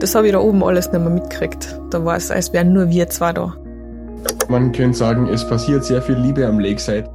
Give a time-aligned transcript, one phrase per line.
[0.00, 1.80] Das habe ich da oben alles nicht mehr mitgekriegt.
[1.90, 3.56] Da war es, als wären nur wir zwei da.
[4.48, 7.08] Man könnte sagen, es passiert sehr viel Liebe am Lakeside.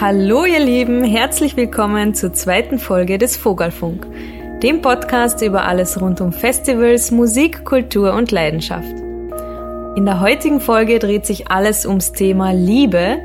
[0.00, 4.06] Hallo ihr Lieben, herzlich willkommen zur zweiten Folge des Vogelfunk,
[4.62, 8.94] dem Podcast über alles rund um Festivals, Musik, Kultur und Leidenschaft.
[9.96, 13.18] In der heutigen Folge dreht sich alles ums Thema Liebe,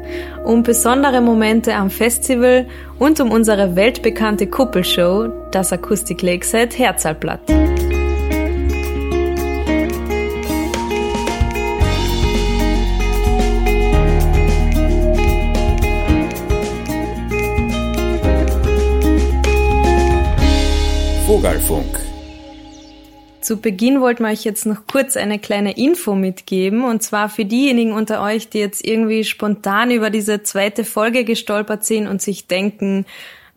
[0.44, 2.66] um besondere Momente am Festival
[3.00, 7.42] und um unsere weltbekannte Kuppelshow, das Akustik Lakeside Herzalblatt.
[21.66, 22.00] Vogelfunk
[23.42, 26.84] zu Beginn wollten wir euch jetzt noch kurz eine kleine Info mitgeben.
[26.84, 31.86] Und zwar für diejenigen unter euch, die jetzt irgendwie spontan über diese zweite Folge gestolpert
[31.86, 33.06] sind und sich denken,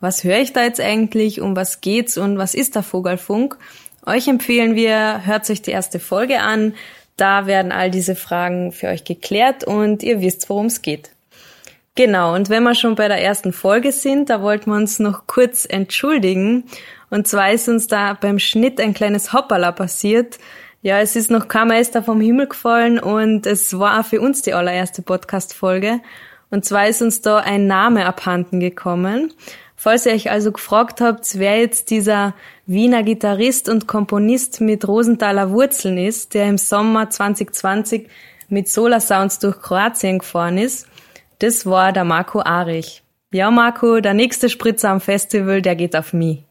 [0.00, 3.56] was höre ich da jetzt eigentlich, um was geht's und was ist der Vogelfunk?
[4.04, 6.74] Euch empfehlen wir, hört euch die erste Folge an.
[7.16, 11.10] Da werden all diese Fragen für euch geklärt und ihr wisst, worum es geht.
[11.94, 15.26] Genau, und wenn wir schon bei der ersten Folge sind, da wollten wir uns noch
[15.26, 16.64] kurz entschuldigen
[17.10, 20.38] und zwar ist uns da beim Schnitt ein kleines Hoppala passiert.
[20.82, 24.42] Ja, es ist noch kein Meister vom Himmel gefallen und es war auch für uns
[24.42, 26.00] die allererste Podcast-Folge.
[26.50, 29.32] Und zwar ist uns da ein Name abhanden gekommen.
[29.76, 32.34] Falls ihr euch also gefragt habt, wer jetzt dieser
[32.66, 38.08] Wiener Gitarrist und Komponist mit Rosenthaler Wurzeln ist, der im Sommer 2020
[38.48, 40.88] mit Solar Sounds durch Kroatien gefahren ist,
[41.38, 43.02] das war der Marco Arich.
[43.30, 46.47] Ja, Marco, der nächste Spritzer am Festival, der geht auf mich.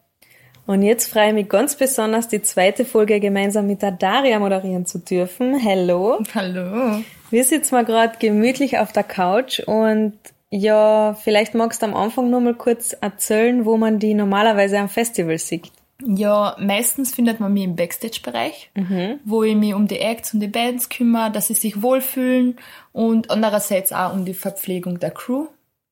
[0.68, 4.86] Und jetzt freue ich mich ganz besonders, die zweite Folge gemeinsam mit der Daria moderieren
[4.86, 5.64] zu dürfen.
[5.64, 6.20] Hallo.
[6.36, 7.02] Hallo.
[7.32, 10.14] Wir sitzen mal gerade gemütlich auf der Couch und
[10.50, 14.90] ja, vielleicht magst du am Anfang nur mal kurz erzählen, wo man die normalerweise am
[14.90, 15.72] Festival sieht.
[16.06, 19.20] Ja, meistens findet man mich im Backstage-Bereich, mhm.
[19.24, 22.58] wo ich mich um die Acts und die Bands kümmere, dass sie sich wohlfühlen
[22.92, 25.48] und andererseits auch um die Verpflegung der Crew.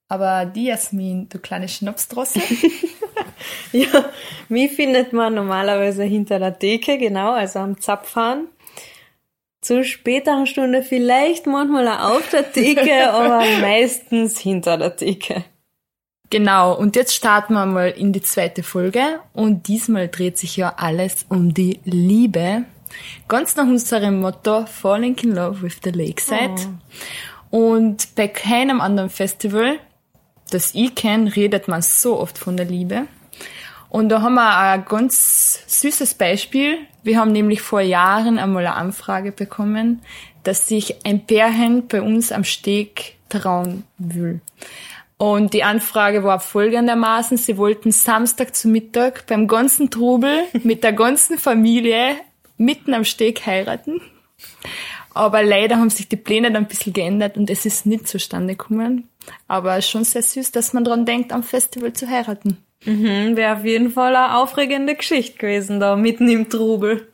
[0.07, 2.41] Aber die Jasmin, du kleine Schnapsdrossel.
[3.71, 4.09] ja,
[4.49, 8.47] mich findet man normalerweise hinter der Theke, genau, also am Zapfhahn.
[9.61, 15.43] Zu späteren Stunde vielleicht manchmal auch auf der Theke, aber meistens hinter der Theke.
[16.29, 20.73] Genau, und jetzt starten wir mal in die zweite Folge und diesmal dreht sich ja
[20.77, 22.65] alles um die Liebe.
[23.27, 26.55] Ganz nach unserem Motto Falling in Love with the Lakeside.
[27.51, 27.57] Oh.
[27.57, 29.79] Und bei keinem anderen Festival
[30.49, 33.07] das ich kenne, redet man so oft von der Liebe.
[33.89, 36.79] Und da haben wir ein ganz süßes Beispiel.
[37.03, 40.01] Wir haben nämlich vor Jahren einmal eine Anfrage bekommen,
[40.43, 44.41] dass sich ein Pärchen bei uns am Steg trauen will.
[45.17, 50.93] Und die Anfrage war folgendermaßen, sie wollten Samstag zu Mittag beim ganzen Trubel mit der
[50.93, 52.17] ganzen Familie
[52.57, 54.01] mitten am Steg heiraten.
[55.13, 58.55] Aber leider haben sich die Pläne dann ein bisschen geändert und es ist nicht zustande
[58.55, 59.07] gekommen.
[59.47, 62.57] Aber schon sehr süß, dass man dran denkt, am Festival zu heiraten.
[62.85, 67.07] Mhm, Wäre auf jeden Fall eine aufregende Geschichte gewesen da, mitten im Trubel.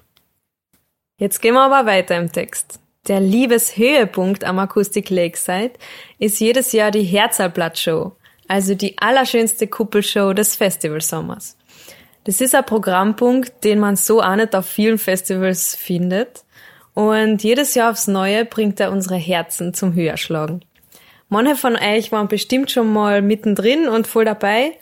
[1.18, 2.80] Jetzt gehen wir aber weiter im Text.
[3.08, 5.74] Der Liebeshöhepunkt am Akustik Lakeside
[6.20, 8.12] ist jedes Jahr die Herzalblatt-Show,
[8.48, 11.58] also die allerschönste Kuppelshow des Festivalsommers.
[12.26, 16.44] Das ist ein Programmpunkt, den man so auch nicht auf vielen Festivals findet
[16.94, 20.64] und jedes Jahr aufs Neue bringt er unsere Herzen zum Höherschlagen.
[21.34, 24.74] Manche von euch waren bestimmt schon mal mittendrin und voll dabei.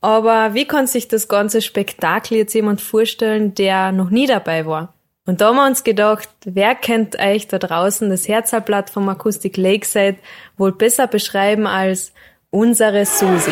[0.00, 4.94] Aber wie kann sich das ganze Spektakel jetzt jemand vorstellen, der noch nie dabei war?
[5.26, 9.56] Und da haben wir uns gedacht, wer kennt euch da draußen das Herzalblatt vom Akustik
[9.56, 10.18] Lakeside
[10.56, 12.12] wohl besser beschreiben als
[12.50, 13.50] unsere Susi?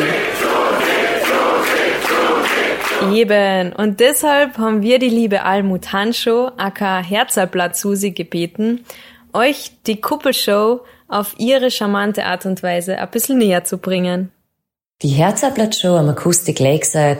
[3.11, 3.73] Eben.
[3.73, 8.85] Und deshalb haben wir die liebe Almut Hanschow, aka Herzalblatt Susi, gebeten,
[9.33, 14.31] euch die Kuppelshow auf ihre charmante Art und Weise ein bisschen näher zu bringen.
[15.01, 17.19] Die Herzalblatt Show am Acoustic Lakeside,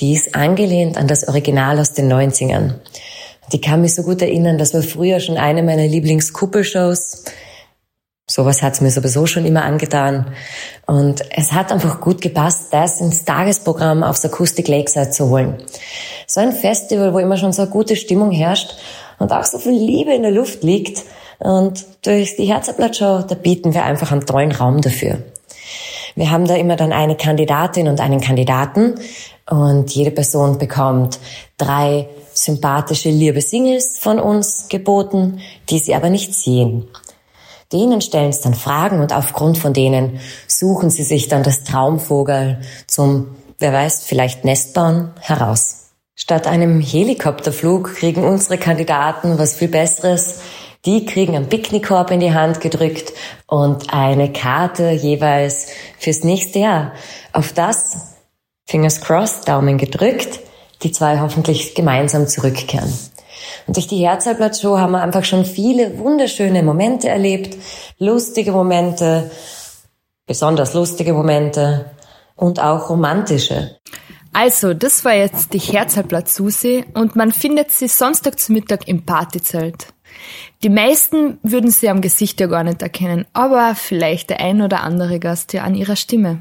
[0.00, 2.74] die ist angelehnt an das Original aus den 90ern.
[3.52, 7.24] Die kann mich so gut erinnern, das war früher schon eine meiner Lieblingskuppelshows.
[8.26, 10.34] Sowas hat's mir sowieso schon immer angetan.
[10.86, 15.62] Und es hat einfach gut gepasst, das ins Tagesprogramm aufs Acoustic Lakeside zu holen.
[16.26, 18.74] So ein Festival, wo immer schon so eine gute Stimmung herrscht
[19.18, 21.02] und auch so viel Liebe in der Luft liegt.
[21.44, 25.18] Und durch die Herzablattshow, da bieten wir einfach einen tollen Raum dafür.
[26.14, 28.94] Wir haben da immer dann eine Kandidatin und einen Kandidaten
[29.50, 31.18] und jede Person bekommt
[31.58, 36.88] drei sympathische, liebe Singles von uns geboten, die sie aber nicht sehen.
[37.74, 42.60] Denen stellen sie dann Fragen und aufgrund von denen suchen sie sich dann das Traumvogel
[42.86, 45.90] zum, wer weiß, vielleicht Nestbauen heraus.
[46.14, 50.36] Statt einem Helikopterflug kriegen unsere Kandidaten was viel Besseres.
[50.86, 53.12] Die kriegen einen Picknickkorb in die Hand gedrückt
[53.46, 56.92] und eine Karte jeweils fürs nächste Jahr.
[57.32, 58.14] Auf das,
[58.66, 60.40] Fingers crossed, Daumen gedrückt,
[60.82, 62.92] die zwei hoffentlich gemeinsam zurückkehren.
[63.66, 67.56] Und durch die Herzalblatt-Show haben wir einfach schon viele wunderschöne Momente erlebt,
[67.98, 69.30] lustige Momente,
[70.26, 71.90] besonders lustige Momente
[72.36, 73.78] und auch romantische.
[74.32, 79.06] Also, das war jetzt die Herzalblatt Susi und man findet sie Sonntag zu Mittag im
[79.06, 79.93] Partyzelt.
[80.62, 84.82] Die meisten würden sie am Gesicht ja gar nicht erkennen, aber vielleicht der ein oder
[84.82, 86.40] andere Gast ja an ihrer Stimme.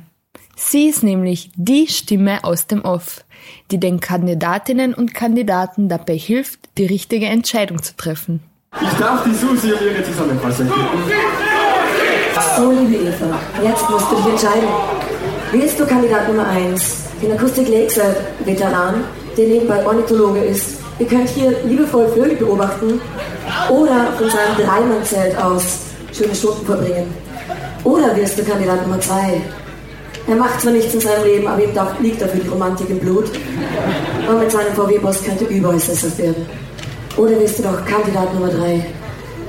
[0.55, 3.25] Sie ist nämlich die Stimme aus dem Off,
[3.71, 8.41] die den Kandidatinnen und Kandidaten dabei hilft, die richtige Entscheidung zu treffen.
[8.81, 10.67] Ich darf die Susi um ihre Zusammenfassung.
[12.57, 14.69] So, liebe Eva, jetzt musst du dich entscheiden.
[15.51, 19.03] Willst du Kandidat Nummer 1, den Akustik Lakeside Veteran,
[19.37, 20.82] der nebenbei Ornithologe ist?
[20.99, 23.01] Ihr könnt hier liebevoll Vögel beobachten
[23.69, 25.79] oder von seinem Dreimannzelt aus
[26.11, 27.13] schöne Stunden verbringen.
[27.83, 29.41] Oder wirst du Kandidat Nummer 2,
[30.25, 33.29] er macht zwar nichts in seinem Leben, aber ihm liegt dafür die Romantik im Blut.
[34.29, 36.45] Und mit seinem VW-Boss könnte überall sesshaft werden.
[37.17, 38.85] Oder wirst du doch Kandidat Nummer 3?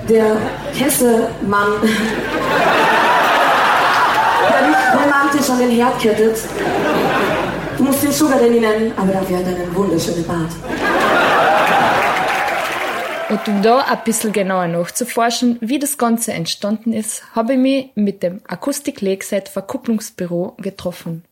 [0.08, 0.36] Der
[0.72, 1.68] Hesse-Mann,
[4.50, 6.38] der dich romantisch an den Herd kettet.
[7.78, 10.50] Du musst ihn Sugar Daddy nennen, aber dafür hat er einen wunderschönen Bart.
[13.30, 17.90] Und um da ein bisschen genauer nachzuforschen, wie das Ganze entstanden ist, habe ich mich
[17.94, 21.24] mit dem Akustik Lakeside Verkupplungsbüro getroffen.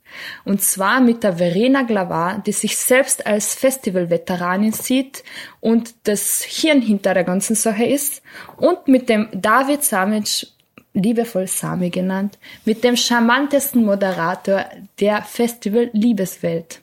[0.44, 5.22] Und zwar mit der Verena Glavar, die sich selbst als Festivalveteranin sieht
[5.60, 8.22] und das Hirn hinter der ganzen Sache ist,
[8.56, 10.46] und mit dem David Samic,
[10.94, 14.66] liebevoll Sami genannt, mit dem charmantesten Moderator
[15.00, 16.82] der Festival Liebeswelt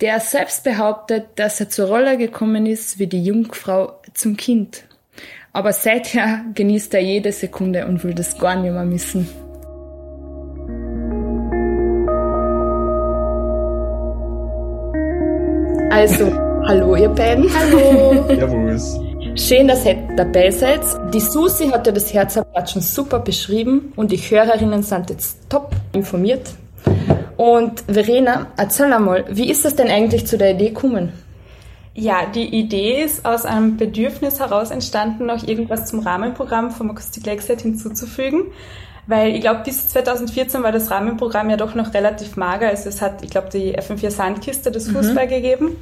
[0.00, 4.84] der selbst behauptet, dass er zur Rolle gekommen ist wie die Jungfrau zum Kind.
[5.52, 9.28] Aber seither genießt er jede Sekunde und will das gar nicht mehr missen.
[15.90, 16.32] Also,
[16.68, 17.48] hallo ihr beiden.
[17.52, 18.24] Hallo.
[18.28, 19.00] Servus.
[19.34, 20.80] Schön, dass ihr dabei seid.
[21.12, 25.74] Die Susi hat ja das Herzablatt schon super beschrieben und die Hörerinnen sind jetzt top
[25.92, 26.50] informiert.
[27.38, 31.12] Und Verena, erzähl einmal, wie ist das denn eigentlich zu der Idee gekommen?
[31.94, 37.24] Ja, die Idee ist aus einem Bedürfnis heraus entstanden, noch irgendwas zum Rahmenprogramm vom Acoustic
[37.26, 38.46] Lakeside hinzuzufügen.
[39.06, 42.66] Weil ich glaube, bis 2014 war das Rahmenprogramm ja doch noch relativ mager.
[42.68, 45.30] Also es hat, ich glaube, die FM4 Sandkiste, das Fußball mhm.
[45.30, 45.76] gegeben.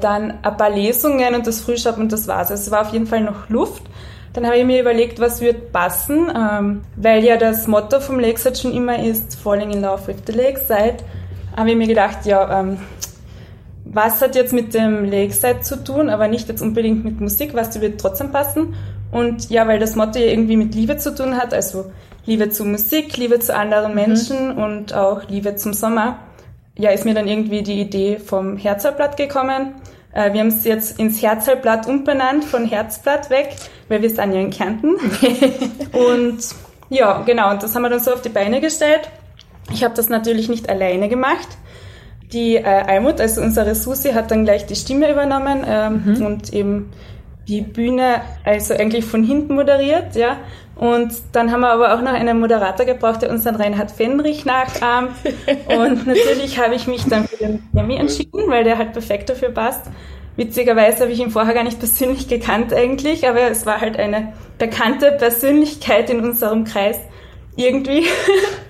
[0.00, 2.50] Dann ein paar Lesungen und das Frühschoppen und das war's.
[2.50, 3.82] Also es war auf jeden Fall noch Luft.
[4.34, 8.56] Dann habe ich mir überlegt, was wird passen, ähm, weil ja das Motto vom Lakeside
[8.56, 10.96] schon immer ist, Falling in Love with the Lakeside,
[11.56, 12.78] habe ich mir gedacht, ja, ähm,
[13.84, 17.80] was hat jetzt mit dem Lakeside zu tun, aber nicht jetzt unbedingt mit Musik, was
[17.80, 18.74] wird trotzdem passen.
[19.12, 21.92] Und ja, weil das Motto ja irgendwie mit Liebe zu tun hat, also
[22.26, 23.94] Liebe zu Musik, Liebe zu anderen mhm.
[23.94, 26.18] Menschen und auch Liebe zum Sommer,
[26.76, 29.74] ja, ist mir dann irgendwie die Idee vom Herzerblatt gekommen.
[30.14, 33.54] Äh, wir haben es jetzt ins Herzalblatt umbenannt, von Herzblatt weg,
[33.88, 34.94] weil wir sind ja in Kärnten.
[35.92, 36.38] und
[36.88, 39.10] ja, genau, und das haben wir dann so auf die Beine gestellt.
[39.72, 41.48] Ich habe das natürlich nicht alleine gemacht.
[42.32, 46.26] Die äh, Almut, also unsere Susi, hat dann gleich die Stimme übernommen ähm, mhm.
[46.26, 46.92] und eben
[47.48, 50.38] die Bühne also eigentlich von hinten moderiert, ja.
[50.76, 54.44] Und dann haben wir aber auch noch einen Moderator gebraucht, der uns dann Reinhard Fenrich
[54.44, 55.12] nachahmt.
[55.68, 59.50] und natürlich habe ich mich dann für den Jemmy entschieden, weil der halt perfekt dafür
[59.50, 59.86] passt.
[60.36, 64.32] Witzigerweise habe ich ihn vorher gar nicht persönlich gekannt eigentlich, aber es war halt eine
[64.58, 66.98] bekannte Persönlichkeit in unserem Kreis
[67.56, 68.06] irgendwie.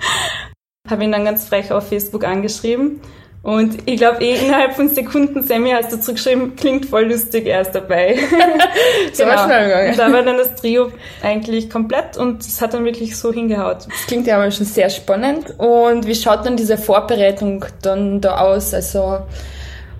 [0.90, 3.00] habe ihn dann ganz frech auf Facebook angeschrieben
[3.44, 7.60] und ich glaube, eh innerhalb von Sekunden, Sammy, hast du zurückgeschrieben, klingt voll lustig, er
[7.60, 8.16] ist dabei.
[9.12, 9.44] so genau.
[9.44, 9.90] schnell gegangen.
[9.90, 10.90] Und da war dann das Trio
[11.22, 13.86] eigentlich komplett und es hat dann wirklich so hingehaut.
[13.86, 15.58] Das klingt ja aber schon sehr spannend.
[15.58, 18.72] Und wie schaut dann diese Vorbereitung dann da aus?
[18.72, 19.18] Also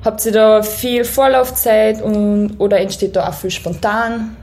[0.03, 4.37] habt ihr da viel Vorlaufzeit und, oder entsteht da auch viel spontan?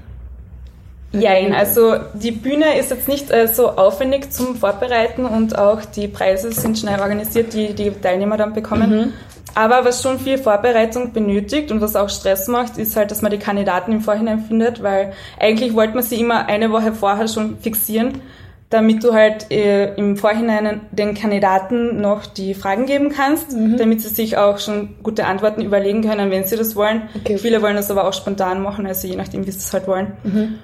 [1.13, 6.07] Jein, also die Bühne ist jetzt nicht äh, so aufwendig zum Vorbereiten und auch die
[6.07, 8.89] Preise sind schnell organisiert, die die Teilnehmer dann bekommen.
[8.89, 9.13] Mhm.
[9.53, 13.31] Aber was schon viel Vorbereitung benötigt und was auch Stress macht, ist halt, dass man
[13.31, 17.57] die Kandidaten im Vorhinein findet, weil eigentlich wollte man sie immer eine Woche vorher schon
[17.57, 18.21] fixieren,
[18.69, 23.75] damit du halt äh, im Vorhinein den Kandidaten noch die Fragen geben kannst, mhm.
[23.75, 27.09] damit sie sich auch schon gute Antworten überlegen können, wenn sie das wollen.
[27.19, 27.37] Okay.
[27.37, 30.13] Viele wollen das aber auch spontan machen, also je nachdem, wie sie es halt wollen.
[30.23, 30.59] Mhm.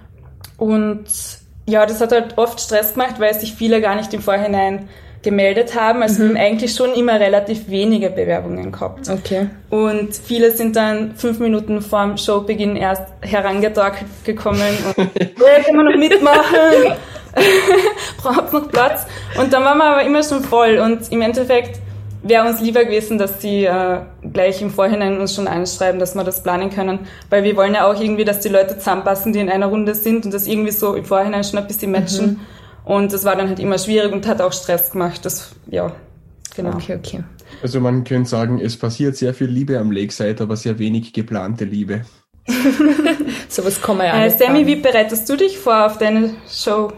[0.58, 1.06] Und
[1.68, 4.90] ja, das hat halt oft Stress gemacht, weil sich viele gar nicht im Vorhinein
[5.22, 6.02] gemeldet haben.
[6.02, 6.20] Also mhm.
[6.20, 9.10] wir haben eigentlich schon immer relativ wenige Bewerbungen gehabt.
[9.10, 9.50] Okay.
[9.70, 15.92] Und viele sind dann fünf Minuten vorm Showbeginn erst herangedockt gekommen und hey, können wir
[15.92, 16.96] noch mitmachen?
[18.18, 19.06] Braucht noch Platz?
[19.40, 21.80] Und dann waren wir aber immer schon voll und im Endeffekt
[22.29, 26.24] wäre uns lieber gewesen, dass sie äh, gleich im Vorhinein uns schon anschreiben, dass wir
[26.24, 29.50] das planen können, weil wir wollen ja auch irgendwie, dass die Leute zusammenpassen, die in
[29.50, 32.25] einer Runde sind und das irgendwie so im Vorhinein schon ein bisschen matchen.
[32.25, 32.39] Mhm.
[32.86, 35.25] Und das war dann halt immer schwierig und hat auch Stress gemacht.
[35.25, 35.91] Das, ja,
[36.55, 36.75] genau.
[36.75, 37.24] Okay, okay.
[37.62, 41.65] Also man könnte sagen, es passiert sehr viel Liebe am Lakeside, aber sehr wenig geplante
[41.65, 42.01] Liebe.
[43.50, 46.93] so was kann man ja äh, Sammy, wie bereitest du dich vor auf deine Show?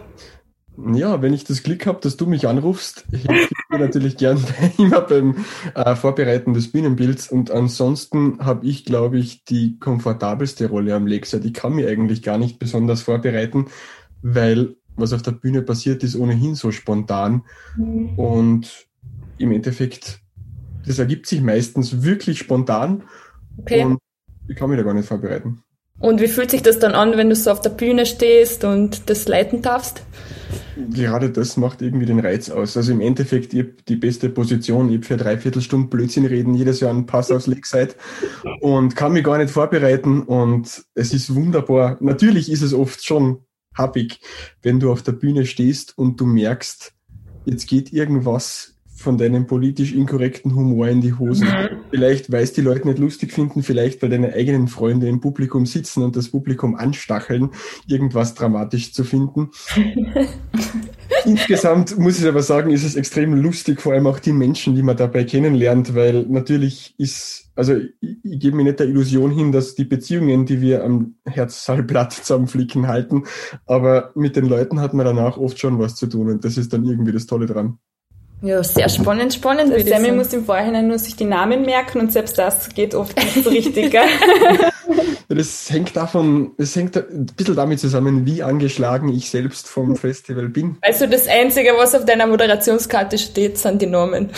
[0.94, 4.42] Ja, wenn ich das Glück habe, dass du mich anrufst, ich dir natürlich gern
[4.78, 5.44] immer beim
[5.74, 7.30] äh, Vorbereiten des Bühnenbilds.
[7.30, 11.46] Und ansonsten habe ich, glaube ich, die komfortabelste Rolle am Lakeside.
[11.46, 13.66] Ich kann mich eigentlich gar nicht besonders vorbereiten,
[14.22, 17.42] weil was auf der Bühne passiert, ist ohnehin so spontan.
[17.76, 18.18] Mhm.
[18.18, 18.86] Und
[19.38, 20.20] im Endeffekt,
[20.86, 23.04] das ergibt sich meistens wirklich spontan.
[23.58, 23.84] Okay.
[23.84, 23.98] Und
[24.48, 25.62] ich kann mich da gar nicht vorbereiten.
[25.98, 29.08] Und wie fühlt sich das dann an, wenn du so auf der Bühne stehst und
[29.10, 30.02] das leiten darfst?
[30.76, 32.76] Gerade das macht irgendwie den Reiz aus.
[32.76, 36.54] Also im Endeffekt, ich habe die beste Position, ich habe für dreiviertel Stunden Blödsinn reden,
[36.54, 37.94] jedes Jahr einen Pass aus Lakeside
[38.60, 41.96] und kann mich gar nicht vorbereiten und es ist wunderbar.
[42.00, 44.20] Natürlich ist es oft schon happig,
[44.62, 46.92] wenn du auf der Bühne stehst und du merkst,
[47.44, 51.48] jetzt geht irgendwas von deinem politisch inkorrekten Humor in die Hosen.
[51.48, 51.78] Mhm.
[51.90, 55.64] Vielleicht, weil es die Leute nicht lustig finden, vielleicht, weil deine eigenen Freunde im Publikum
[55.64, 57.50] sitzen und das Publikum anstacheln,
[57.86, 59.50] irgendwas dramatisch zu finden.
[61.24, 64.82] Insgesamt muss ich aber sagen, ist es extrem lustig, vor allem auch die Menschen, die
[64.82, 69.50] man dabei kennenlernt, weil natürlich ist, also ich, ich gebe mir nicht der Illusion hin,
[69.50, 73.24] dass die Beziehungen, die wir am Herzsaalblatt zusammenflicken, halten,
[73.66, 76.72] aber mit den Leuten hat man danach oft schon was zu tun und das ist
[76.72, 77.78] dann irgendwie das Tolle dran.
[78.42, 79.72] Ja, sehr spannend, spannend.
[79.72, 83.16] Also Sammy muss im Vorhinein nur sich die Namen merken und selbst das geht oft
[83.16, 83.94] nicht so richtig.
[85.28, 90.48] das hängt davon, das hängt ein bisschen damit zusammen, wie angeschlagen ich selbst vom Festival
[90.48, 90.78] bin.
[90.80, 94.30] Also das Einzige, was auf deiner Moderationskarte steht, sind die Namen.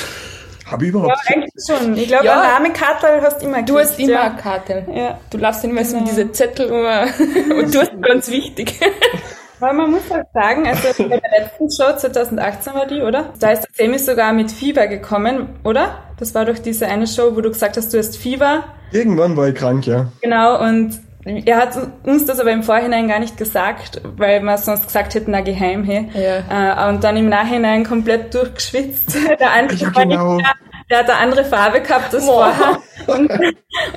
[0.66, 1.96] Habe ich überhaupt Ja, eigentlich schon.
[1.96, 2.40] Ich glaube, ja.
[2.40, 4.22] eine Namenkarte hast immer Du hast immer ja.
[4.22, 4.86] eine Karte.
[4.92, 5.20] Ja.
[5.30, 6.08] Du laufst mehr so genau.
[6.08, 7.02] diese Zettel immer.
[7.56, 8.80] und du hast ganz wichtig.
[9.62, 13.32] Aber man muss halt sagen, also bei der letzten Show 2018 war die, oder?
[13.38, 16.02] Da ist der Sammy sogar mit Fieber gekommen, oder?
[16.18, 18.64] Das war doch diese eine Show, wo du gesagt hast, du hast Fieber.
[18.90, 20.08] Irgendwann war ich krank, ja.
[20.20, 24.88] Genau, und er hat uns das aber im Vorhinein gar nicht gesagt, weil wir sonst
[24.88, 26.08] gesagt hätten, na geheim, hey.
[26.12, 26.88] Ja.
[26.88, 29.16] Äh, und dann im Nachhinein komplett durchgeschwitzt.
[29.38, 30.36] Der andere ja, genau.
[30.38, 30.48] Nicht,
[30.90, 32.78] der hat eine andere Farbe gehabt als vorher.
[33.06, 33.30] Und,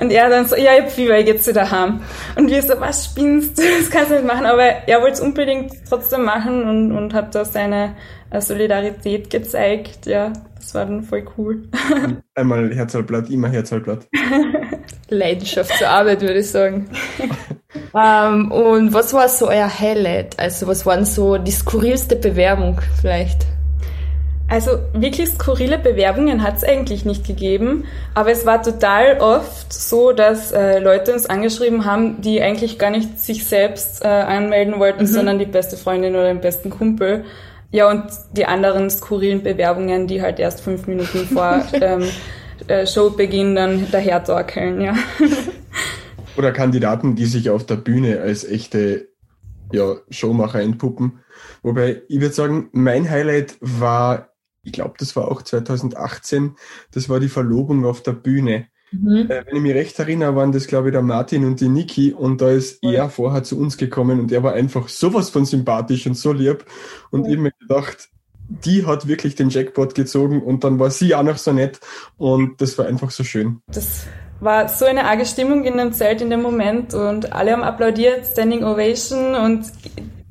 [0.00, 2.00] und er dann so, ja, ich hab Fieber, ich geh zu daheim.
[2.36, 3.62] Und wir so, was spinnst du?
[3.78, 4.46] Das kannst du nicht machen.
[4.46, 7.94] Aber er wollte es unbedingt trotzdem machen und, und hat da seine
[8.30, 10.06] äh, Solidarität gezeigt.
[10.06, 11.68] Ja, das war dann voll cool.
[12.34, 14.08] Einmal Herzalblatt, immer Herzalblatt.
[15.08, 16.88] Leidenschaft zur Arbeit, würde ich sagen.
[17.92, 20.38] um, ähm, und was war so euer Highlight?
[20.38, 23.46] Also was waren so die skurrilste Bewerbung vielleicht?
[24.48, 27.84] Also wirklich skurrile Bewerbungen hat es eigentlich nicht gegeben,
[28.14, 32.90] aber es war total oft so, dass äh, Leute uns angeschrieben haben, die eigentlich gar
[32.90, 35.08] nicht sich selbst äh, anmelden wollten, mhm.
[35.08, 37.24] sondern die beste Freundin oder den besten Kumpel.
[37.72, 38.04] Ja, und
[38.36, 42.04] die anderen skurrilen Bewerbungen, die halt erst fünf Minuten vor ähm,
[42.68, 44.94] äh, Showbeginn dann daher torkeln, ja.
[46.36, 49.08] Oder Kandidaten, die sich auf der Bühne als echte
[49.72, 51.20] ja, Showmacher entpuppen.
[51.62, 54.35] Wobei, ich würde sagen, mein Highlight war
[54.66, 56.56] ich glaube, das war auch 2018,
[56.90, 58.66] das war die Verlobung auf der Bühne.
[58.90, 59.30] Mhm.
[59.30, 62.12] Äh, wenn ich mich recht erinnere, waren das, glaube ich, der Martin und die Niki
[62.12, 66.06] und da ist er vorher zu uns gekommen und er war einfach sowas von sympathisch
[66.06, 66.64] und so lieb
[67.10, 67.32] und ja.
[67.32, 68.08] ich mir gedacht,
[68.48, 71.80] die hat wirklich den Jackpot gezogen und dann war sie auch noch so nett
[72.16, 73.60] und das war einfach so schön.
[73.68, 74.06] Das
[74.40, 78.26] war so eine arge Stimmung in dem Zelt in dem Moment und alle haben applaudiert,
[78.26, 79.66] Standing Ovation und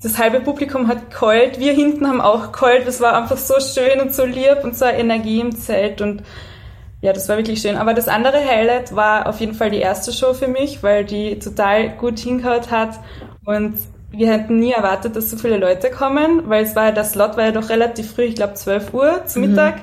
[0.05, 2.87] das halbe Publikum hat geheult, wir hinten haben auch geheult.
[2.87, 6.21] Das war einfach so schön und so lieb und so eine Energie im Zelt und
[7.01, 7.75] ja, das war wirklich schön.
[7.75, 11.39] Aber das andere Highlight war auf jeden Fall die erste Show für mich, weil die
[11.39, 12.99] total gut hingehaut hat
[13.45, 13.73] und
[14.11, 17.45] wir hätten nie erwartet, dass so viele Leute kommen, weil es war der Slot war
[17.45, 19.49] ja doch relativ früh, ich glaube 12 Uhr zu mhm.
[19.49, 19.75] Mittag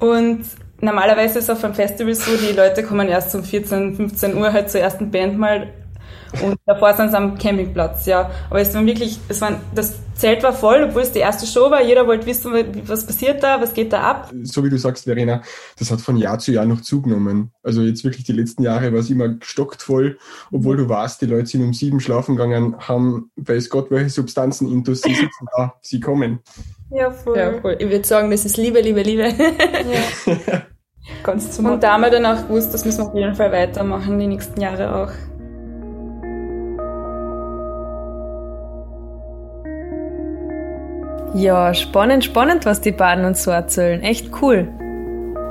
[0.00, 0.08] mhm.
[0.08, 0.44] und
[0.80, 4.70] normalerweise ist auf einem Festival so, die Leute kommen erst um 14, 15 Uhr halt
[4.70, 5.68] zur ersten Band mal
[6.42, 8.30] und davor sind sie am Campingplatz, ja.
[8.50, 11.70] Aber es waren wirklich, es waren, das Zelt war voll, obwohl es die erste Show
[11.70, 11.80] war.
[11.80, 12.52] Jeder wollte wissen,
[12.86, 14.32] was passiert da, was geht da ab.
[14.42, 15.42] So wie du sagst, Verena,
[15.78, 17.52] das hat von Jahr zu Jahr noch zugenommen.
[17.62, 20.18] Also jetzt wirklich die letzten Jahre war es immer gestockt voll,
[20.50, 24.70] obwohl du weißt, die Leute sind um sieben schlafen gegangen, haben, weiß Gott, welche Substanzen
[24.70, 26.40] intus, sie sitzen da, sie kommen.
[26.90, 27.38] Ja, voll.
[27.38, 27.76] Ja, voll.
[27.78, 29.28] Ich würde sagen, das ist Liebe, Liebe, Liebe.
[29.28, 30.62] Ja.
[31.22, 33.52] Ganz zum Und da haben wir dann auch gewusst, das müssen wir auf jeden Fall
[33.52, 35.27] weitermachen, die nächsten Jahre auch.
[41.34, 44.02] Ja, spannend, spannend, was die beiden uns so erzählen.
[44.02, 44.68] Echt cool.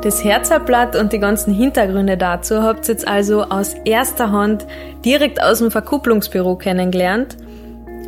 [0.01, 4.65] Das Herzerblatt und die ganzen Hintergründe dazu habt ihr jetzt also aus erster Hand
[5.03, 7.37] direkt aus dem Verkupplungsbüro kennengelernt.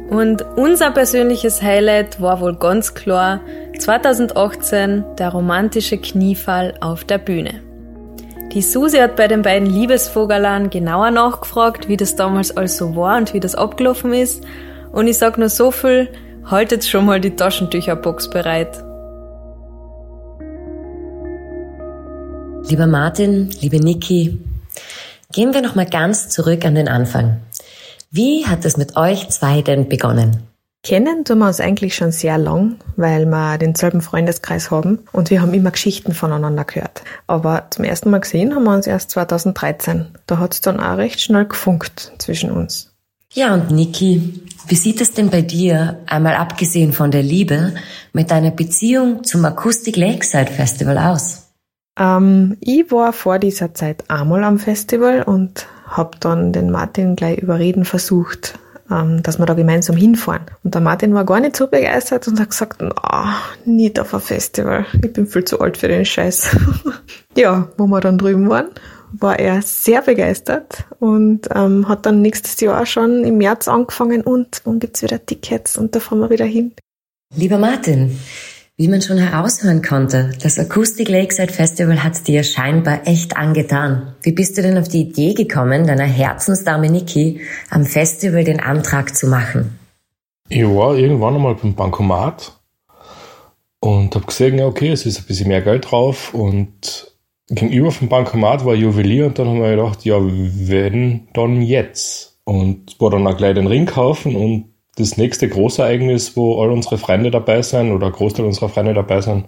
[0.09, 3.41] Und unser persönliches Highlight war wohl ganz klar
[3.77, 7.61] 2018 der romantische Kniefall auf der Bühne.
[8.53, 13.35] Die Susi hat bei den beiden Liebesvogelern genauer nachgefragt, wie das damals also war und
[13.35, 14.43] wie das abgelaufen ist.
[14.91, 16.09] Und ich sag nur so viel,
[16.49, 18.83] Haltet schon mal die Taschentücherbox bereit.
[22.67, 24.39] Lieber Martin, liebe Niki,
[25.31, 27.39] gehen wir noch mal ganz zurück an den Anfang.
[28.09, 30.47] Wie hat es mit euch zwei denn begonnen?
[30.81, 35.43] Kennen tun wir uns eigentlich schon sehr lang, weil wir denselben Freundeskreis haben und wir
[35.43, 37.03] haben immer Geschichten voneinander gehört.
[37.27, 40.07] Aber zum ersten Mal gesehen haben wir uns erst 2013.
[40.25, 42.88] Da hat es dann auch recht schnell gefunkt zwischen uns.
[43.33, 47.75] Ja, und Niki, wie sieht es denn bei dir, einmal abgesehen von der Liebe,
[48.11, 51.51] mit deiner Beziehung zum Acoustic Lakeside Festival aus?
[51.99, 57.37] Ähm, ich war vor dieser Zeit einmal am Festival und habe dann den Martin gleich
[57.37, 58.57] überreden versucht,
[58.89, 60.45] ähm, dass wir da gemeinsam hinfahren.
[60.63, 63.27] Und der Martin war gar nicht so begeistert und hat gesagt, oh,
[63.65, 66.57] nicht auf ein Festival, ich bin viel zu alt für den Scheiß.
[67.37, 68.69] ja, wo wir dann drüben waren,
[69.11, 74.61] war er sehr begeistert und ähm, hat dann nächstes Jahr schon im März angefangen und,
[74.65, 76.73] und gibt's wieder Tickets und da fahren wir wieder hin.
[77.35, 78.19] Lieber Martin,
[78.77, 84.15] wie man schon heraushören konnte, das Acoustic Lakeside Festival hat dir scheinbar echt angetan.
[84.21, 89.15] Wie bist du denn auf die Idee gekommen, deiner Herzensdame Niki am Festival den Antrag
[89.15, 89.77] zu machen?
[90.47, 92.59] Ich war irgendwann einmal beim Bankomat
[93.79, 97.08] und habe gesehen, ja, okay, es ist ein bisschen mehr Geld drauf und
[97.49, 102.39] gegenüber vom Bankomat war Juwelier und dann haben wir gedacht, ja, wenn, dann jetzt.
[102.43, 106.97] Und war dann auch gleich den Ring kaufen und das nächste Großereignis, wo all unsere
[106.97, 109.45] Freunde dabei sind oder Großteil unserer Freunde dabei sind,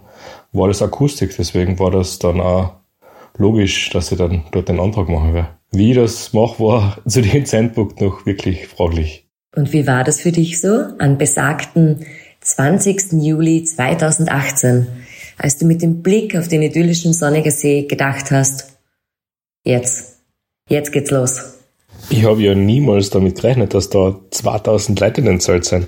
[0.54, 1.36] war das Akustik.
[1.38, 2.74] Deswegen war das dann auch
[3.38, 5.50] logisch, dass ich dann dort den Antrag machen werde.
[5.72, 9.28] Wie ich das mache, war zu dem Zeitpunkt noch wirklich fraglich.
[9.56, 12.06] Und wie war das für dich so an besagten
[12.40, 13.22] 20.
[13.22, 14.88] Juli 2018?
[15.42, 18.78] Als du mit dem Blick auf den idyllischen sonnigen See gedacht hast,
[19.66, 20.20] jetzt,
[20.70, 21.56] jetzt geht's los.
[22.12, 25.88] Ich habe ja niemals damit gerechnet, dass da 2000 Leute in den Zelt sind.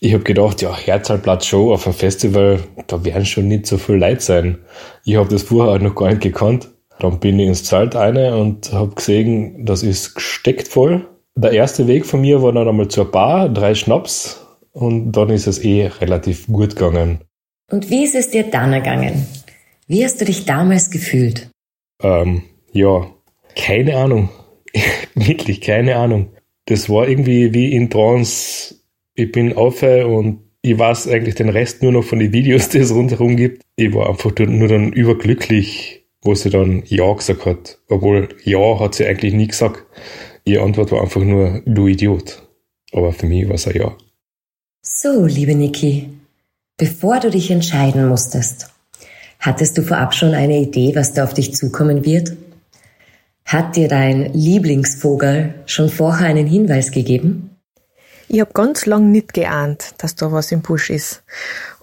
[0.00, 3.98] Ich habe gedacht, ja, Herzalplatz Show auf einem Festival, da werden schon nicht so viele
[3.98, 4.58] Leute sein.
[5.04, 6.68] Ich habe das vorher noch gar nicht gekannt.
[6.98, 11.06] Dann bin ich ins Zelt eine und habe gesehen, das ist gesteckt voll.
[11.36, 15.46] Der erste Weg von mir war dann einmal zur Bar, drei Schnaps und dann ist
[15.46, 17.20] es eh relativ gut gegangen.
[17.70, 19.26] Und wie ist es dir dann ergangen?
[19.86, 21.50] Wie hast du dich damals gefühlt?
[22.02, 23.10] Ähm, ja,
[23.54, 24.30] keine Ahnung.
[25.14, 26.30] Wirklich keine Ahnung.
[26.66, 28.76] Das war irgendwie wie in Trance.
[29.14, 32.78] Ich bin auf und ich weiß eigentlich den Rest nur noch von den Videos, die
[32.78, 33.62] es rundherum gibt.
[33.76, 37.78] Ich war einfach nur dann überglücklich, wo sie dann Ja gesagt hat.
[37.88, 39.84] Obwohl Ja hat sie eigentlich nie gesagt.
[40.44, 42.42] Ihre Antwort war einfach nur, du Idiot.
[42.92, 43.94] Aber für mich war es ein Ja.
[44.80, 46.08] So, liebe Niki,
[46.80, 48.68] Bevor du dich entscheiden musstest,
[49.40, 52.36] hattest du vorab schon eine Idee, was da auf dich zukommen wird?
[53.44, 57.56] Hat dir dein Lieblingsvogel schon vorher einen Hinweis gegeben?
[58.28, 61.24] Ich habe ganz lang nicht geahnt, dass da was im Busch ist.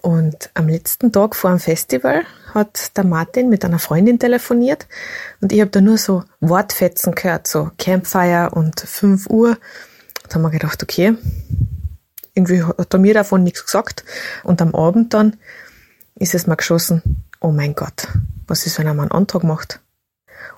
[0.00, 2.22] Und am letzten Tag vor dem Festival
[2.54, 4.86] hat der Martin mit einer Freundin telefoniert
[5.42, 9.58] und ich habe da nur so Wortfetzen gehört, so Campfire und 5 Uhr.
[10.26, 11.18] Da haben wir gedacht, okay,
[12.36, 14.04] irgendwie hat er mir davon nichts gesagt.
[14.44, 15.36] Und am Abend dann
[16.14, 18.08] ist es mir geschossen, oh mein Gott,
[18.46, 19.80] was ist, wenn er mal einen Antrag macht?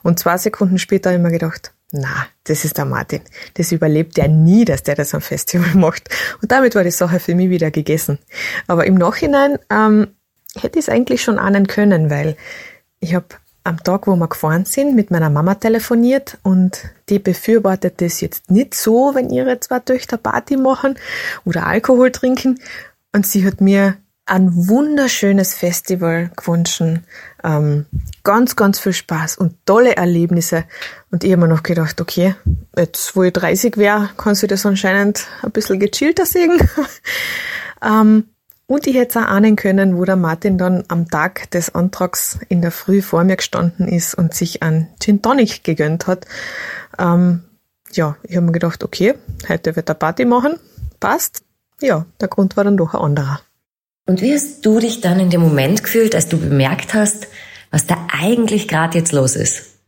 [0.03, 3.23] Und zwei Sekunden später habe ich mir gedacht, na, das ist der Martin.
[3.55, 6.11] Das überlebt der nie, dass der das am Festival macht.
[6.43, 8.19] Und damit war die Sache für mich wieder gegessen.
[8.67, 10.09] Aber im Nachhinein ähm,
[10.55, 12.37] hätte ich es eigentlich schon ahnen können, weil
[13.01, 13.27] ich habe
[13.68, 18.50] am Tag, wo wir gefahren sind, mit meiner Mama telefoniert und die befürwortet das jetzt
[18.50, 20.96] nicht so, wenn ihre zwei Töchter Party machen
[21.44, 22.59] oder Alkohol trinken.
[23.12, 26.83] Und sie hat mir ein wunderschönes Festival gewünscht.
[27.42, 27.87] Ähm,
[28.24, 30.64] ganz, ganz viel Spaß und tolle Erlebnisse.
[31.11, 32.35] Und ich habe mir noch gedacht, okay,
[32.76, 36.59] jetzt wo ich 30 wäre, kannst du das anscheinend ein bisschen gechillter sehen.
[37.81, 38.24] Ähm,
[38.68, 42.38] und ich hätte es auch ahnen können, wo der Martin dann am Tag des Antrags
[42.50, 46.26] in der Früh vor mir gestanden ist und sich einen Gin Tonic gegönnt hat.
[46.98, 47.44] Ähm,
[47.92, 49.14] ja, ich habe mir gedacht, okay,
[49.48, 50.57] heute wird er Party machen,
[51.00, 51.42] passt.
[51.81, 53.40] Ja, der Grund war dann doch ein anderer.
[54.07, 57.28] Und wie hast du dich dann in dem Moment gefühlt, als du bemerkt hast,
[57.70, 59.78] was da eigentlich gerade jetzt los ist?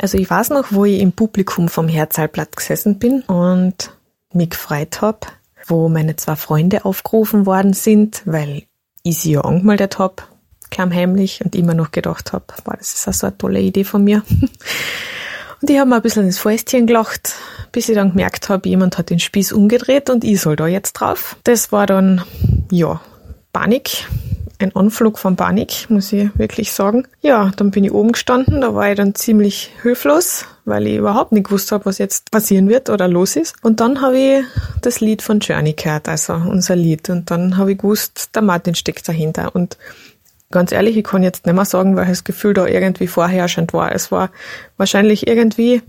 [0.00, 3.90] Also ich weiß noch, wo ich im Publikum vom Herzalblatt gesessen bin und
[4.32, 5.26] mich gefreut habe,
[5.66, 8.64] wo meine zwei Freunde aufgerufen worden sind, weil
[9.02, 10.16] ich sie ja angemeldet habe,
[10.70, 13.84] kam heimlich und immer noch gedacht habe, wow, das ist auch so eine tolle Idee
[13.84, 14.22] von mir.
[15.60, 17.34] Und ich habe mir ein bisschen ins Fäustchen gelacht,
[17.72, 20.92] bis ich dann gemerkt habe, jemand hat den Spieß umgedreht und ich soll da jetzt
[20.92, 21.36] drauf.
[21.42, 22.22] Das war dann,
[22.70, 23.00] ja,
[23.52, 24.06] Panik.
[24.60, 27.06] Ein Anflug von Panik, muss ich wirklich sagen.
[27.20, 31.32] Ja, dann bin ich oben gestanden, da war ich dann ziemlich hilflos, weil ich überhaupt
[31.32, 33.56] nicht gewusst habe, was jetzt passieren wird oder los ist.
[33.62, 34.44] Und dann habe ich
[34.82, 37.10] das Lied von Journey gehört, also unser Lied.
[37.10, 39.54] Und dann habe ich gewusst, der Martin steckt dahinter.
[39.54, 39.78] Und
[40.50, 43.92] ganz ehrlich, ich kann jetzt nicht mehr sagen, das Gefühl da irgendwie vorherrschend war.
[43.92, 44.30] Es war
[44.76, 45.82] wahrscheinlich irgendwie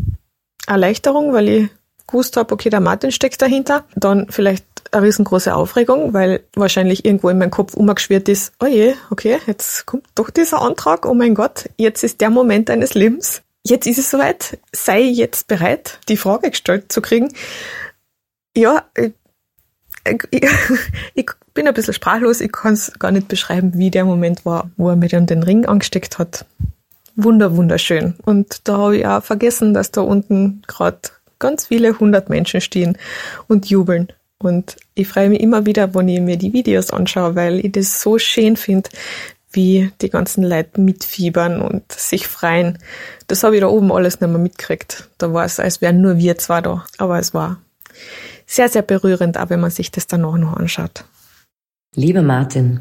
[0.67, 1.69] Erleichterung, weil ich
[2.07, 3.83] gewusst habe, okay, der Martin steckt dahinter.
[3.95, 8.95] Dann vielleicht eine riesengroße Aufregung, weil wahrscheinlich irgendwo in meinem Kopf umgeschwirrt ist, oh je,
[9.11, 13.43] okay, jetzt kommt doch dieser Antrag, oh mein Gott, jetzt ist der Moment deines Lebens.
[13.65, 17.33] Jetzt ist es soweit, sei jetzt bereit, die Frage gestellt zu kriegen.
[18.55, 20.49] Ja, ich, ich,
[21.13, 24.69] ich bin ein bisschen sprachlos, ich kann es gar nicht beschreiben, wie der Moment war,
[24.77, 26.45] wo er mir dann den Ring angesteckt hat.
[27.15, 28.15] Wunder, wunderschön.
[28.23, 30.99] Und da habe ich auch vergessen, dass da unten gerade
[31.37, 32.97] ganz viele hundert Menschen stehen
[33.47, 34.07] und jubeln.
[34.41, 38.01] Und ich freue mich immer wieder, wenn ich mir die Videos anschaue, weil ich das
[38.01, 38.89] so schön finde,
[39.51, 42.77] wie die ganzen Leute mitfiebern und sich freuen.
[43.27, 45.09] Das habe ich da oben alles nicht mehr mitgekriegt.
[45.17, 46.85] Da war es, als wären nur wir zwei da.
[46.97, 47.57] Aber es war
[48.45, 51.05] sehr, sehr berührend, auch wenn man sich das danach noch anschaut.
[51.95, 52.79] Lieber Martin,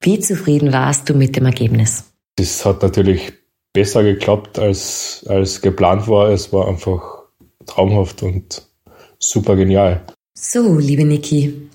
[0.00, 2.04] wie zufrieden warst du mit dem Ergebnis?
[2.36, 3.32] Das hat natürlich
[3.72, 6.30] besser geklappt, als, als geplant war.
[6.30, 7.22] Es war einfach
[7.66, 8.66] traumhaft und
[9.18, 10.02] super genial.
[10.34, 11.68] So, liebe Niki,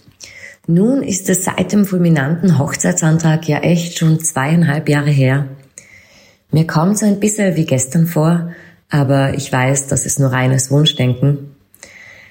[0.68, 5.48] nun ist es seit dem fulminanten Hochzeitsantrag ja echt schon zweieinhalb Jahre her.
[6.52, 8.52] Mir kommt so ein bisschen wie gestern vor,
[8.90, 11.56] aber ich weiß, das ist nur reines Wunschdenken.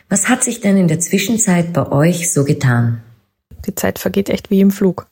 [0.08, 3.02] Was hat sich denn in der Zwischenzeit bei euch so getan?
[3.66, 5.08] Die Zeit vergeht echt wie im Flug.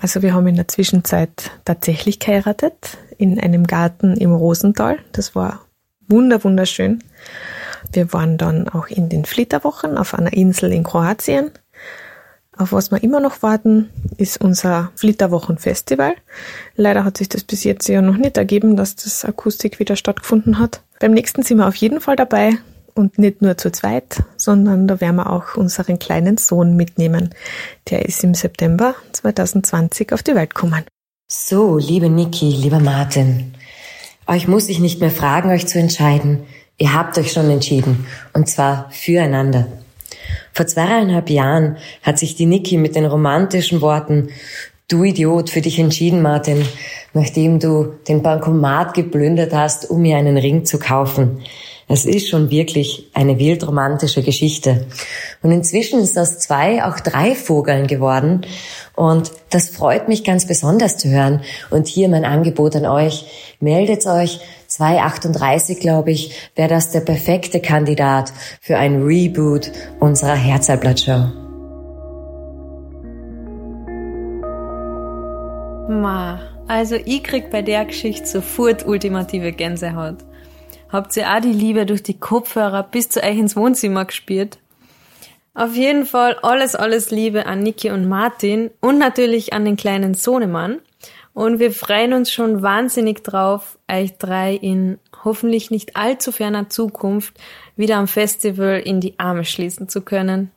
[0.00, 4.98] Also wir haben in der Zwischenzeit tatsächlich geheiratet in einem Garten im Rosental.
[5.12, 5.66] Das war
[6.08, 7.02] wunder wunderschön.
[7.92, 11.50] Wir waren dann auch in den Flitterwochen auf einer Insel in Kroatien.
[12.60, 16.12] Auf was wir immer noch warten, ist unser Flitterwochenfestival.
[16.76, 20.58] Leider hat sich das bis jetzt ja noch nicht ergeben, dass das Akustik wieder stattgefunden
[20.58, 20.82] hat.
[21.00, 22.58] Beim nächsten sind wir auf jeden Fall dabei
[22.92, 27.30] und nicht nur zu zweit, sondern da werden wir auch unseren kleinen Sohn mitnehmen.
[27.88, 30.84] Der ist im September 2020 auf die Welt gekommen.
[31.28, 33.54] So, liebe Niki, lieber Martin,
[34.26, 36.40] euch muss ich nicht mehr fragen, euch zu entscheiden.
[36.76, 38.06] Ihr habt euch schon entschieden.
[38.34, 39.66] Und zwar füreinander.
[40.52, 44.30] Vor zweieinhalb Jahren hat sich die Niki mit den romantischen Worten
[44.88, 46.66] Du Idiot für dich entschieden, Martin,
[47.14, 51.42] nachdem du den Bankomat geplündert hast, um mir einen Ring zu kaufen.
[51.86, 54.86] Es ist schon wirklich eine wildromantische Geschichte.
[55.42, 58.42] Und inzwischen ist aus zwei auch drei Vogeln geworden.
[58.94, 61.42] Und das freut mich ganz besonders zu hören.
[61.70, 63.26] Und hier mein Angebot an euch.
[63.60, 64.40] Meldet euch
[64.80, 71.26] 238, glaube ich, wäre das der perfekte Kandidat für ein Reboot unserer Herzalblatt-Show.
[75.90, 80.16] Ma, also ich krieg bei der Geschichte sofort ultimative Gänsehaut.
[80.88, 84.58] Habt ihr auch die Liebe durch die Kopfhörer bis zu euch ins Wohnzimmer gespielt?
[85.52, 90.14] Auf jeden Fall alles, alles Liebe an Niki und Martin und natürlich an den kleinen
[90.14, 90.78] Sohnemann.
[91.40, 97.32] Und wir freuen uns schon wahnsinnig drauf, euch drei in hoffentlich nicht allzu ferner Zukunft
[97.76, 100.50] wieder am Festival in die Arme schließen zu können.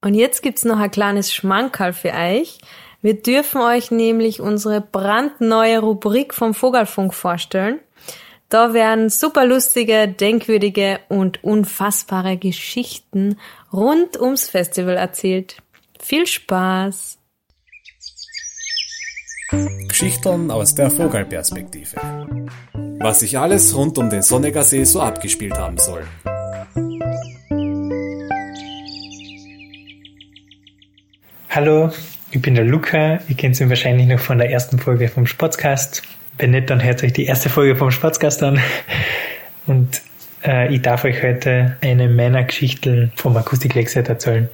[0.00, 2.58] Und jetzt gibt's noch ein kleines Schmankerl für euch.
[3.02, 7.78] Wir dürfen euch nämlich unsere brandneue Rubrik vom Vogelfunk vorstellen.
[8.48, 13.38] Da werden super lustige, denkwürdige und unfassbare Geschichten
[13.72, 15.58] rund ums Festival erzählt.
[16.00, 17.21] Viel Spaß!
[19.88, 21.96] Geschichten aus der Vogelperspektive.
[23.00, 26.04] Was sich alles rund um den Sonneger See so abgespielt haben soll.
[31.50, 31.90] Hallo,
[32.30, 33.18] ich bin der Luca.
[33.28, 36.02] Ihr kennt ihn wahrscheinlich noch von der ersten Folge vom Sportscast.
[36.38, 38.58] Wenn nicht, dann hört euch die erste Folge vom Sportscast an.
[39.66, 40.00] Und
[40.42, 44.48] äh, ich darf euch heute eine meiner Geschichten vom Akustik Lakeside erzählen.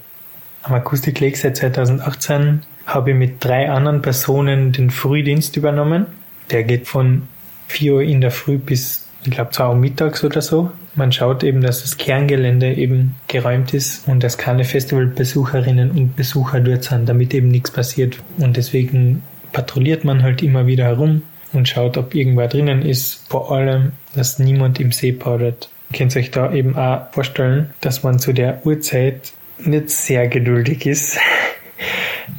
[0.64, 6.06] am Akustik Lake seit 2018 habe ich mit drei anderen Personen den Frühdienst übernommen.
[6.50, 7.28] Der geht von
[7.68, 10.70] 4 Uhr in der Früh bis, ich glaube, 2 Uhr mittags oder so.
[10.94, 16.60] Man schaut eben, dass das Kerngelände eben geräumt ist und dass keine Festivalbesucherinnen und Besucher
[16.60, 18.18] dort sind, damit eben nichts passiert.
[18.38, 19.22] Und deswegen
[19.52, 21.22] patrouilliert man halt immer wieder herum
[21.52, 23.26] und schaut, ob irgendwer drinnen ist.
[23.28, 25.68] Vor allem, dass niemand im See paudert.
[25.92, 30.86] Ihr könnt euch da eben auch vorstellen, dass man zu der Uhrzeit nicht sehr geduldig
[30.86, 31.18] ist.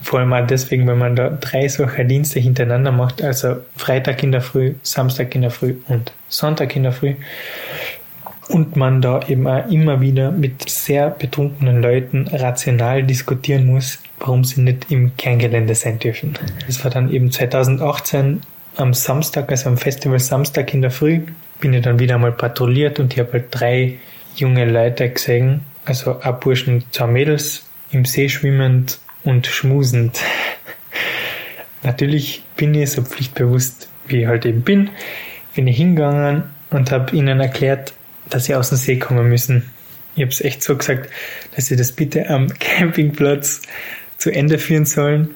[0.02, 4.32] Vor allem auch deswegen, wenn man da drei solcher Dienste hintereinander macht, also Freitag in
[4.32, 7.16] der Früh, Samstag in der Früh und Sonntag in der Früh.
[8.48, 14.44] Und man da eben auch immer wieder mit sehr betrunkenen Leuten rational diskutieren muss, warum
[14.44, 16.34] sie nicht im Kerngelände sein dürfen.
[16.66, 18.42] Das war dann eben 2018
[18.76, 21.22] am Samstag, also am Festival Samstag in der Früh,
[21.60, 24.00] bin ich dann wieder einmal patrouilliert und ich habe halt drei
[24.36, 30.20] junge Leute gesehen, also ein Burschen, zwei Mädels, im See schwimmend und schmusend.
[31.84, 34.90] Natürlich bin ich so pflichtbewusst, wie ich halt eben bin,
[35.56, 37.94] bin ich hingegangen und habe ihnen erklärt,
[38.30, 39.70] dass sie aus dem See kommen müssen.
[40.16, 41.10] Ich habe es echt so gesagt,
[41.56, 43.62] dass sie das bitte am Campingplatz
[44.18, 45.36] zu Ende führen sollen,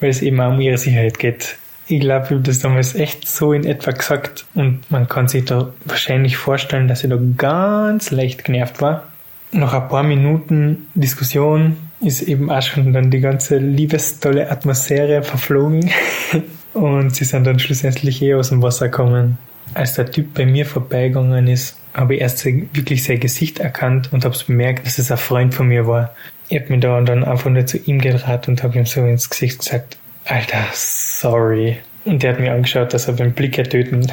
[0.00, 1.56] weil es eben auch um ihre Sicherheit geht.
[1.88, 5.44] Ich glaube, ich habe das damals echt so in etwa gesagt und man kann sich
[5.44, 9.04] da wahrscheinlich vorstellen, dass ich da ganz leicht genervt war
[9.52, 15.90] nach ein paar Minuten Diskussion ist eben auch schon dann die ganze liebestolle Atmosphäre verflogen
[16.74, 19.38] und sie sind dann schlussendlich eh aus dem Wasser gekommen.
[19.74, 24.24] Als der Typ bei mir vorbeigegangen ist, habe ich erst wirklich sein Gesicht erkannt und
[24.24, 26.14] habe bemerkt, dass es ein Freund von mir war.
[26.48, 29.28] Ich habe mich da dann einfach nur zu ihm gedreht und habe ihm so ins
[29.28, 31.78] Gesicht gesagt, Alter, sorry.
[32.04, 34.06] Und der hat mir angeschaut, dass er beim Blick ertöten.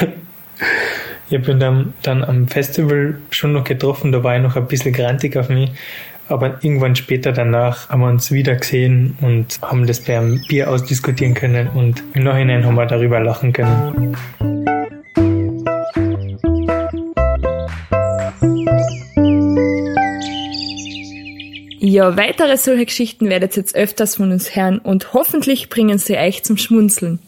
[1.30, 4.66] Ich habe ihn dann, dann am Festival schon noch getroffen, da war ich noch ein
[4.66, 5.70] bisschen grantig auf mich.
[6.28, 11.34] Aber irgendwann später danach haben wir uns wieder gesehen und haben das beim Bier ausdiskutieren
[11.34, 14.16] können und im Nachhinein haben wir darüber lachen können.
[21.86, 26.16] Ja, weitere solche Geschichten werdet ihr jetzt öfters von uns hören und hoffentlich bringen sie
[26.16, 27.18] euch zum Schmunzeln.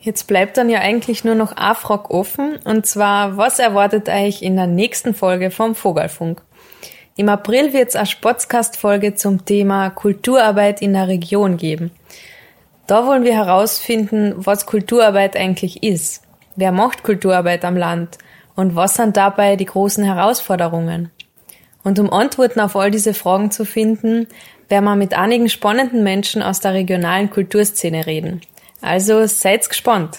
[0.00, 4.42] Jetzt bleibt dann ja eigentlich nur noch eine Frage offen, und zwar, was erwartet euch
[4.42, 6.40] in der nächsten Folge vom Vogelfunk?
[7.18, 11.90] Im April wird es eine Sportscast-Folge zum Thema Kulturarbeit in der Region geben.
[12.86, 16.22] Da wollen wir herausfinden, was Kulturarbeit eigentlich ist.
[16.54, 18.18] Wer macht Kulturarbeit am Land?
[18.54, 21.10] Und was sind dabei die großen Herausforderungen?
[21.82, 24.28] Und um Antworten auf all diese Fragen zu finden,
[24.68, 28.42] werden wir mit einigen spannenden Menschen aus der regionalen Kulturszene reden.
[28.80, 30.18] Also seid gespannt.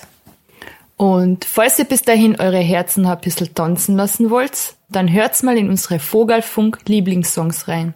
[0.98, 5.58] Und falls ihr bis dahin eure Herzen ein bisschen tanzen lassen wollt, dann hört's mal
[5.58, 7.94] in unsere Vogelfunk Lieblingssongs rein.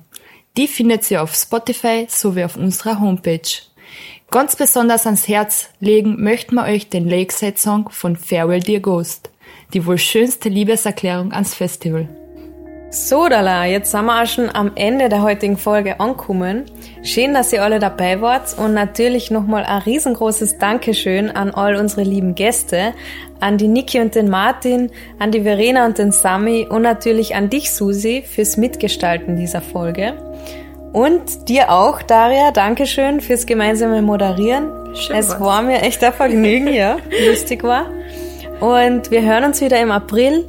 [0.58, 3.42] Die findet ihr auf Spotify sowie auf unserer Homepage.
[4.30, 9.32] Ganz besonders ans Herz legen möchten wir euch den Lakeside Song von Farewell Dear Ghost,
[9.74, 12.08] die wohl schönste Liebeserklärung ans Festival.
[12.96, 16.66] So, Dala, jetzt sind wir auch schon am Ende der heutigen Folge angekommen.
[17.02, 22.04] Schön, dass ihr alle dabei wart und natürlich nochmal ein riesengroßes Dankeschön an all unsere
[22.04, 22.94] lieben Gäste,
[23.40, 27.50] an die Niki und den Martin, an die Verena und den Sami und natürlich an
[27.50, 30.14] dich, Susi, fürs Mitgestalten dieser Folge.
[30.94, 34.70] Und dir auch, Daria, Dankeschön fürs gemeinsame Moderieren.
[34.96, 35.40] Schön es was.
[35.40, 37.88] war mir echt ein Vergnügen, ja, lustig war.
[38.60, 40.46] Und wir hören uns wieder im April.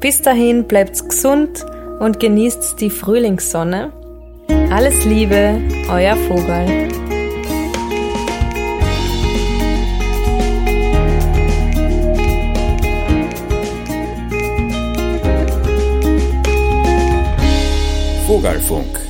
[0.00, 1.64] Bis dahin bleibt's gesund
[1.98, 3.92] und genießt die Frühlingssonne.
[4.70, 6.88] Alles Liebe, euer Vogel.
[18.26, 19.05] Vogelfunk